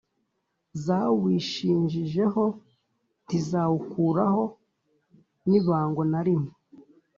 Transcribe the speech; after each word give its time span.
Zawishinjijeho 0.85 2.43
ntizawukuraho 3.25 4.43
n’ibango 5.47 6.01
na 6.11 6.19
limwe 6.25 6.51